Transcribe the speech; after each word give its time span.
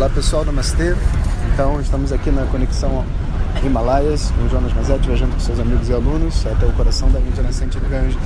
Olá 0.00 0.08
pessoal, 0.08 0.46
Namastê. 0.46 0.94
Então 1.52 1.78
estamos 1.78 2.10
aqui 2.10 2.30
na 2.30 2.46
conexão 2.46 3.04
Himalaias 3.62 4.30
com 4.30 4.48
Jonas 4.48 4.72
Mazetti 4.72 5.06
viajando 5.06 5.34
com 5.34 5.40
seus 5.40 5.60
amigos 5.60 5.90
e 5.90 5.92
alunos 5.92 6.46
até 6.46 6.64
o 6.64 6.72
coração 6.72 7.10
da 7.10 7.20
Índia 7.20 7.42
nascente 7.42 7.78
de 7.78 7.86
Ganges. 7.86 8.16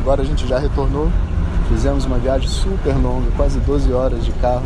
Agora 0.00 0.22
a 0.22 0.24
gente 0.24 0.48
já 0.48 0.58
retornou, 0.58 1.12
fizemos 1.68 2.06
uma 2.06 2.16
viagem 2.16 2.48
super 2.48 2.94
longa, 2.94 3.30
quase 3.36 3.60
12 3.60 3.92
horas 3.92 4.24
de 4.24 4.32
carro 4.32 4.64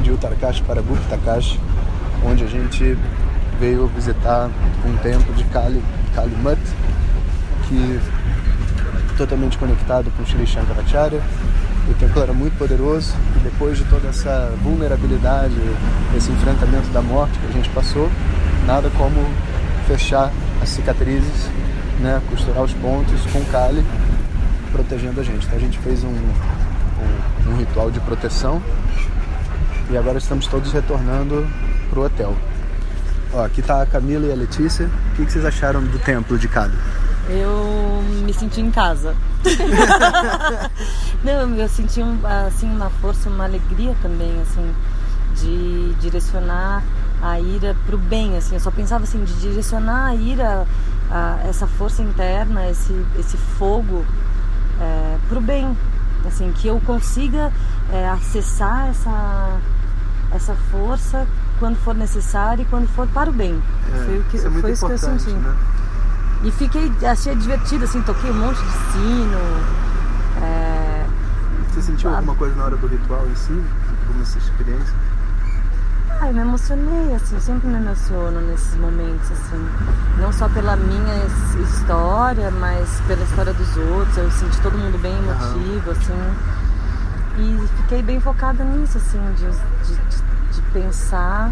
de 0.00 0.12
Uttarkash 0.12 0.60
para 0.60 0.80
Guptakash, 0.80 1.58
onde 2.24 2.44
a 2.44 2.46
gente 2.46 2.96
veio 3.58 3.88
visitar 3.88 4.48
um 4.86 4.96
templo 4.98 5.34
de 5.34 5.42
Kali, 5.46 5.82
Kali 6.14 6.36
Mat, 6.36 6.60
que 7.66 8.00
totalmente 9.18 9.58
conectado 9.58 10.08
com 10.16 10.24
Sri 10.24 10.46
Shankaracharya. 10.46 11.20
O 11.88 11.94
templo 11.94 12.20
era 12.20 12.32
muito 12.32 12.58
poderoso 12.58 13.14
e 13.36 13.38
depois 13.40 13.78
de 13.78 13.84
toda 13.84 14.08
essa 14.08 14.52
vulnerabilidade, 14.62 15.54
esse 16.16 16.32
enfrentamento 16.32 16.88
da 16.88 17.00
morte 17.00 17.38
que 17.38 17.46
a 17.46 17.52
gente 17.52 17.68
passou, 17.70 18.10
nada 18.66 18.90
como 18.96 19.24
fechar 19.86 20.32
as 20.60 20.68
cicatrizes, 20.68 21.48
né, 22.00 22.20
costurar 22.28 22.64
os 22.64 22.72
pontos 22.74 23.20
com 23.32 23.44
Kali, 23.46 23.84
protegendo 24.72 25.20
a 25.20 25.24
gente. 25.24 25.46
Então 25.46 25.56
a 25.56 25.60
gente 25.60 25.78
fez 25.78 26.02
um, 26.02 26.08
um, 26.08 27.52
um 27.52 27.56
ritual 27.56 27.90
de 27.90 28.00
proteção 28.00 28.60
e 29.88 29.96
agora 29.96 30.18
estamos 30.18 30.46
todos 30.48 30.72
retornando 30.72 31.46
para 31.88 32.00
o 32.00 32.04
hotel. 32.04 32.36
Ó, 33.32 33.44
aqui 33.44 33.60
está 33.60 33.82
a 33.82 33.86
Camila 33.86 34.26
e 34.26 34.32
a 34.32 34.34
Letícia. 34.34 34.86
O 34.86 35.16
que, 35.16 35.24
que 35.24 35.32
vocês 35.32 35.44
acharam 35.44 35.82
do 35.82 35.98
templo 36.00 36.36
de 36.36 36.48
Kali? 36.48 36.76
Eu 37.28 38.02
me 38.24 38.32
senti 38.32 38.60
em 38.60 38.70
casa. 38.70 39.14
Não, 41.24 41.54
eu 41.56 41.68
senti 41.68 42.00
um, 42.00 42.18
assim 42.46 42.70
uma 42.70 42.88
força, 42.88 43.28
uma 43.28 43.44
alegria 43.44 43.96
também, 44.00 44.40
assim, 44.42 44.74
de 45.34 45.94
direcionar 46.00 46.84
a 47.20 47.40
ira 47.40 47.74
para 47.84 47.96
o 47.96 47.98
bem, 47.98 48.36
assim. 48.36 48.54
Eu 48.54 48.60
só 48.60 48.70
pensava 48.70 49.04
assim 49.04 49.24
de 49.24 49.32
direcionar 49.40 50.06
a 50.06 50.14
ira, 50.14 50.66
a, 51.10 51.40
essa 51.48 51.66
força 51.66 52.02
interna, 52.02 52.68
esse 52.68 52.94
esse 53.18 53.36
fogo 53.36 54.04
é, 54.80 55.16
para 55.28 55.38
o 55.38 55.40
bem, 55.40 55.76
assim, 56.24 56.52
que 56.52 56.68
eu 56.68 56.80
consiga 56.86 57.52
é, 57.92 58.08
acessar 58.08 58.88
essa 58.88 59.58
essa 60.32 60.54
força 60.70 61.26
quando 61.58 61.76
for 61.76 61.94
necessário 61.94 62.62
e 62.62 62.64
quando 62.66 62.86
for 62.88 63.06
para 63.08 63.30
o 63.30 63.32
bem. 63.32 63.60
É, 63.92 64.04
foi 64.04 64.18
o 64.18 64.24
que, 64.24 64.36
isso 64.36 64.46
é 64.46 64.50
muito 64.50 64.62
foi 64.62 64.72
isso 64.72 64.86
que 64.86 64.92
eu 64.92 64.98
senti. 64.98 65.30
Né? 65.30 65.56
E 66.42 66.50
fiquei, 66.50 66.92
achei 67.06 67.34
divertido, 67.34 67.84
assim, 67.84 68.02
toquei 68.02 68.30
um 68.30 68.34
monte 68.34 68.62
de 68.62 68.72
sino. 68.92 69.38
É... 70.42 71.06
Você 71.70 71.82
sentiu 71.82 72.14
alguma 72.14 72.34
coisa 72.34 72.54
na 72.56 72.64
hora 72.64 72.76
do 72.76 72.86
ritual 72.86 73.26
em 73.26 73.34
si? 73.34 73.62
Alguma 74.06 74.22
experiência? 74.22 74.94
Ai, 76.18 76.32
me 76.32 76.40
emocionei, 76.40 77.14
assim, 77.14 77.34
eu 77.34 77.40
sempre 77.42 77.68
me 77.68 77.76
emociono 77.76 78.40
nesses 78.40 78.74
momentos, 78.76 79.30
assim. 79.30 79.68
Não 80.18 80.32
só 80.32 80.48
pela 80.48 80.74
minha 80.74 81.26
história, 81.62 82.50
mas 82.50 83.00
pela 83.06 83.22
história 83.22 83.52
dos 83.52 83.76
outros. 83.76 84.16
Eu 84.16 84.30
senti 84.30 84.60
todo 84.62 84.78
mundo 84.78 84.98
bem 84.98 85.12
emotivo, 85.12 85.90
assim. 85.90 86.34
E 87.38 87.68
fiquei 87.82 88.02
bem 88.02 88.18
focada 88.18 88.64
nisso, 88.64 88.96
assim, 88.96 89.20
de, 89.34 89.46
de, 89.86 89.96
de 90.52 90.62
pensar 90.72 91.50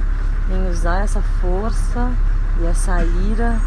em 0.50 0.70
usar 0.70 1.00
essa 1.00 1.20
força 1.40 2.10
e 2.60 2.66
essa 2.66 3.04
ira 3.04 3.60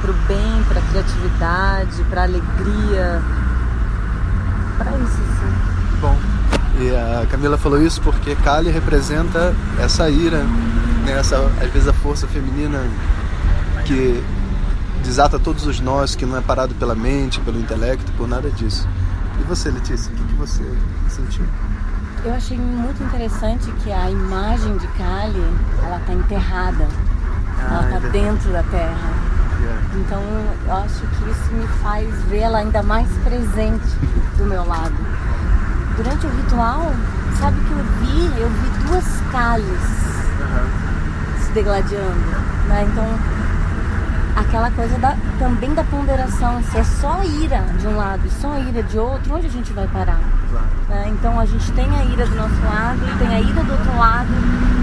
para 0.00 0.10
o 0.10 0.14
bem, 0.28 0.64
para 0.68 0.80
a 0.80 0.82
criatividade, 0.82 2.04
para 2.10 2.20
a 2.22 2.24
alegria, 2.24 3.22
para 4.78 4.90
isso 4.98 5.16
sim. 5.16 6.00
Bom, 6.00 6.16
e 6.78 6.94
a 6.94 7.26
Camila 7.26 7.56
falou 7.56 7.80
isso 7.80 8.00
porque 8.02 8.34
Kali 8.36 8.70
representa 8.70 9.54
essa 9.78 10.10
ira, 10.10 10.44
né? 11.04 11.12
essa, 11.18 11.38
às 11.60 11.70
vezes 11.70 11.88
a 11.88 11.92
força 11.92 12.26
feminina 12.26 12.82
que 13.86 14.22
desata 15.02 15.38
todos 15.38 15.66
os 15.66 15.80
nós, 15.80 16.14
que 16.14 16.26
não 16.26 16.36
é 16.36 16.40
parado 16.40 16.74
pela 16.74 16.94
mente, 16.94 17.40
pelo 17.40 17.58
intelecto, 17.58 18.10
por 18.12 18.28
nada 18.28 18.50
disso. 18.50 18.86
E 19.40 19.42
você, 19.44 19.70
Letícia, 19.70 20.12
o 20.12 20.16
que, 20.16 20.24
que 20.24 20.34
você 20.34 20.64
sentiu? 21.08 21.44
Eu 22.24 22.34
achei 22.34 22.58
muito 22.58 23.02
interessante 23.04 23.70
que 23.84 23.92
a 23.92 24.10
imagem 24.10 24.76
de 24.78 24.86
Kali, 24.88 25.44
ela 25.84 25.98
está 25.98 26.12
enterrada. 26.12 26.88
Ah, 27.58 27.86
ela 27.88 27.96
está 27.96 28.08
é 28.08 28.10
dentro 28.10 28.50
da 28.50 28.62
terra. 28.64 29.25
Então 29.96 30.22
eu 30.66 30.72
acho 30.74 31.00
que 31.00 31.30
isso 31.30 31.52
me 31.52 31.66
faz 31.82 32.08
vê-la 32.24 32.58
ainda 32.58 32.82
mais 32.82 33.08
presente 33.24 33.86
do 34.36 34.44
meu 34.44 34.66
lado. 34.66 34.94
Durante 35.96 36.26
o 36.26 36.30
ritual, 36.30 36.92
sabe 37.40 37.58
que 37.60 37.72
eu 37.72 37.84
vi? 38.00 38.40
Eu 38.40 38.48
vi 38.50 38.86
duas 38.86 39.04
calhas 39.32 39.66
uhum. 40.38 41.40
se 41.40 41.52
degladiando. 41.52 42.20
Né? 42.68 42.86
Então, 42.90 43.06
aquela 44.56 44.70
coisa 44.70 44.98
da, 44.98 45.14
também 45.38 45.74
da 45.74 45.84
ponderação, 45.84 46.62
se 46.62 46.78
é 46.78 46.84
só 46.84 47.22
ira 47.22 47.60
de 47.78 47.86
um 47.86 47.96
lado 47.96 48.26
e 48.26 48.30
só 48.40 48.58
ira 48.58 48.82
de 48.82 48.98
outro, 48.98 49.34
onde 49.34 49.46
a 49.46 49.50
gente 49.50 49.70
vai 49.74 49.86
parar? 49.86 50.18
Né? 50.88 51.08
Então 51.08 51.38
a 51.38 51.44
gente 51.44 51.70
tem 51.72 51.84
a 51.84 52.04
ira 52.04 52.26
do 52.26 52.34
nosso 52.34 52.62
lado, 52.64 53.18
tem 53.18 53.28
a 53.28 53.40
ira 53.40 53.62
do 53.62 53.72
outro 53.72 53.98
lado, 53.98 54.28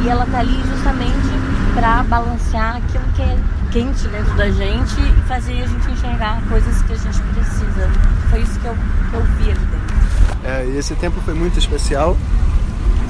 e 0.03 0.09
ela 0.09 0.28
tá 0.28 0.39
ali 0.39 0.61
justamente 0.67 1.73
para 1.73 2.03
balancear 2.03 2.78
aquilo 2.78 3.03
que 3.16 3.23
é 3.23 3.38
quente 3.72 4.07
dentro 4.09 4.35
da 4.35 4.51
gente 4.51 4.94
e 5.01 5.28
fazer 5.28 5.63
a 5.63 5.67
gente 5.67 5.90
enxergar 5.90 6.40
coisas 6.47 6.81
que 6.84 6.94
a 6.94 6.97
gente 6.97 7.19
precisa. 7.34 7.90
Foi 8.29 8.41
isso 8.41 8.59
que 8.59 8.67
eu, 8.67 8.75
que 8.75 9.16
eu 9.16 9.23
vi 9.38 9.51
ali 9.51 9.59
dentro. 9.59 10.44
É, 10.44 10.66
e 10.67 10.78
esse 10.78 10.94
tempo 10.95 11.19
foi 11.22 11.34
muito 11.34 11.57
especial. 11.57 12.16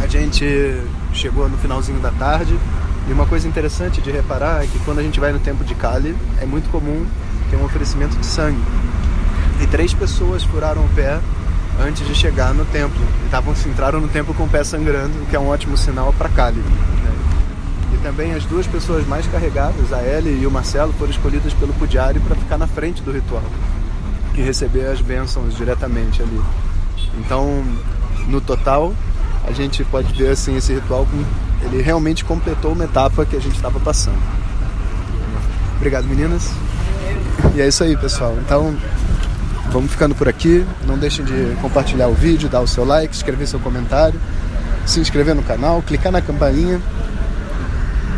A 0.01 0.07
gente 0.07 0.45
chegou 1.11 1.49
no 1.49 1.57
finalzinho 1.57 1.99
da 1.99 2.11
tarde 2.11 2.57
e 3.07 3.13
uma 3.13 3.25
coisa 3.25 3.47
interessante 3.47 4.01
de 4.01 4.11
reparar 4.11 4.63
é 4.63 4.67
que 4.67 4.79
quando 4.79 4.99
a 4.99 5.03
gente 5.03 5.19
vai 5.19 5.31
no 5.31 5.39
templo 5.39 5.65
de 5.65 5.75
Kali, 5.75 6.15
é 6.41 6.45
muito 6.45 6.69
comum 6.69 7.05
ter 7.49 7.57
um 7.57 7.65
oferecimento 7.65 8.17
de 8.17 8.25
sangue. 8.25 8.61
E 9.61 9.67
três 9.67 9.93
pessoas 9.93 10.43
furaram 10.43 10.83
o 10.83 10.89
pé 10.89 11.19
antes 11.79 12.07
de 12.07 12.15
chegar 12.15 12.53
no 12.53 12.65
templo. 12.65 13.01
E 13.25 13.29
tavam, 13.29 13.53
entraram 13.67 13.99
no 13.99 14.07
templo 14.07 14.33
com 14.33 14.43
o 14.43 14.49
pé 14.49 14.63
sangrando, 14.63 15.21
o 15.21 15.25
que 15.25 15.35
é 15.35 15.39
um 15.39 15.47
ótimo 15.47 15.77
sinal 15.77 16.13
para 16.13 16.29
Kali 16.29 16.63
também 18.03 18.33
as 18.33 18.43
duas 18.43 18.67
pessoas 18.67 19.07
mais 19.07 19.25
carregadas, 19.27 19.93
a 19.93 20.03
Ellie 20.03 20.41
e 20.41 20.45
o 20.45 20.51
Marcelo, 20.51 20.93
foram 20.93 21.09
escolhidas 21.09 21.53
pelo 21.53 21.73
Pudiari 21.73 22.19
para 22.19 22.35
ficar 22.35 22.57
na 22.57 22.67
frente 22.67 23.01
do 23.01 23.11
ritual 23.11 23.43
e 24.35 24.41
receber 24.41 24.87
as 24.87 24.99
bênçãos 24.99 25.55
diretamente 25.55 26.21
ali. 26.21 26.41
Então, 27.17 27.63
no 28.27 28.41
total, 28.41 28.93
a 29.45 29.51
gente 29.51 29.83
pode 29.83 30.13
ver 30.13 30.31
assim 30.31 30.55
esse 30.55 30.73
ritual 30.73 31.07
ele 31.61 31.81
realmente 31.81 32.25
completou 32.25 32.73
uma 32.73 32.85
etapa 32.85 33.25
que 33.25 33.35
a 33.35 33.39
gente 33.39 33.55
estava 33.55 33.79
passando. 33.79 34.21
Obrigado, 35.77 36.05
meninas. 36.05 36.49
E 37.55 37.61
é 37.61 37.67
isso 37.67 37.83
aí, 37.83 37.95
pessoal. 37.95 38.35
Então, 38.45 38.75
vamos 39.71 39.91
ficando 39.91 40.13
por 40.15 40.27
aqui. 40.27 40.65
Não 40.85 40.97
deixem 40.97 41.23
de 41.23 41.55
compartilhar 41.61 42.07
o 42.07 42.13
vídeo, 42.13 42.49
dar 42.49 42.61
o 42.61 42.67
seu 42.67 42.85
like, 42.85 43.13
escrever 43.13 43.47
seu 43.47 43.59
comentário, 43.59 44.19
se 44.85 44.99
inscrever 44.99 45.35
no 45.35 45.43
canal, 45.43 45.81
clicar 45.81 46.11
na 46.11 46.21
campainha 46.21 46.81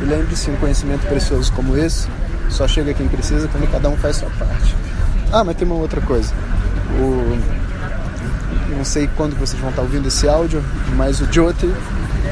e 0.02 0.06
lembre-se, 0.06 0.50
um 0.52 0.56
conhecimento 0.57 1.07
precioso 1.07 1.52
como 1.53 1.78
esse 1.78 2.07
só 2.50 2.68
chega 2.68 2.94
quem 2.94 3.07
precisa 3.07 3.47
quando 3.47 3.69
cada 3.72 3.90
um 3.90 3.97
faz 3.97 4.18
sua 4.18 4.30
parte. 4.31 4.75
Ah, 5.31 5.44
mas 5.44 5.56
tem 5.56 5.68
uma 5.68 5.75
outra 5.75 6.02
coisa. 6.02 6.34
O... 7.00 7.64
Não 8.85 8.91
sei 8.91 9.09
quando 9.18 9.35
vocês 9.35 9.59
vão 9.59 9.72
estar 9.72 9.81
ouvindo 9.81 10.07
esse 10.09 10.29
áudio, 10.29 10.63
mas 10.96 11.19
o 11.19 11.25
Jyoti 11.25 11.73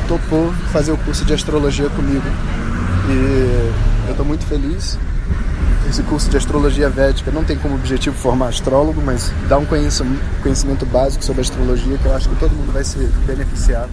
topou 0.08 0.54
fazer 0.72 0.92
o 0.92 0.98
curso 0.98 1.26
de 1.26 1.34
astrologia 1.34 1.90
comigo. 1.90 2.24
E 3.10 3.72
eu 4.06 4.12
estou 4.12 4.24
muito 4.24 4.46
feliz. 4.46 5.00
Esse 5.90 6.04
curso 6.04 6.30
de 6.30 6.38
astrologia 6.38 6.92
védica 6.92 7.32
não 7.32 7.44
tem 7.44 7.58
como 7.58 7.74
objetivo 7.74 8.16
formar 8.16 8.50
astrólogo, 8.50 9.02
mas 9.04 9.32
dá 9.50 9.58
um 9.58 9.66
conhecimento 9.66 10.86
básico 10.86 11.26
sobre 11.26 11.42
astrologia 11.42 11.98
que 11.98 12.06
eu 12.06 12.16
acho 12.16 12.30
que 12.30 12.36
todo 12.36 12.52
mundo 12.52 12.72
vai 12.72 12.84
se 12.84 13.00
beneficiar. 13.26 13.90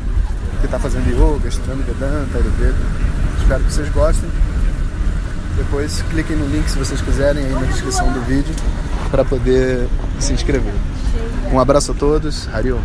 Que 0.61 0.67
está 0.67 0.79
fazendo 0.79 1.09
yoga, 1.09 1.49
estudando 1.49 1.83
Vedanta, 1.87 2.37
Ayurveda. 2.37 2.77
Espero 3.41 3.65
que 3.65 3.73
vocês 3.73 3.89
gostem. 3.89 4.29
Depois 5.57 6.03
cliquem 6.11 6.37
no 6.37 6.47
link 6.47 6.69
se 6.69 6.79
vocês 6.79 7.01
quiserem 7.01 7.43
aí 7.43 7.53
na 7.53 7.63
descrição 7.63 8.13
do 8.13 8.21
vídeo 8.21 8.55
para 9.11 9.25
poder 9.25 9.89
se 10.19 10.35
inscrever. 10.35 10.75
Um 11.53 11.59
abraço 11.59 11.91
a 11.91 11.95
todos. 11.95 12.49
Hariom. 12.49 12.79